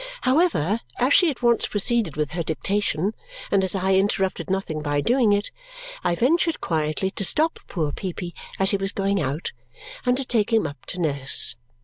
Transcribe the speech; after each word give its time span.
However, 0.21 0.79
as 0.97 1.13
she 1.13 1.29
at 1.29 1.43
once 1.43 1.67
proceeded 1.67 2.17
with 2.17 2.31
her 2.31 2.41
dictation, 2.41 3.13
and 3.51 3.63
as 3.63 3.75
I 3.75 3.93
interrupted 3.93 4.49
nothing 4.49 4.81
by 4.81 4.99
doing 4.99 5.31
it, 5.31 5.51
I 6.03 6.15
ventured 6.15 6.59
quietly 6.59 7.11
to 7.11 7.23
stop 7.23 7.59
poor 7.67 7.91
Peepy 7.91 8.33
as 8.57 8.71
he 8.71 8.77
was 8.77 8.93
going 8.93 9.21
out 9.21 9.51
and 10.03 10.17
to 10.17 10.25
take 10.25 10.51
him 10.51 10.65
up 10.65 10.87
to 10.87 10.99
nurse. 10.99 11.55